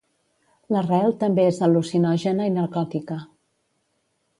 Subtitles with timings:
[0.75, 3.23] L'arrel també és al·lucinògena i narcòtica.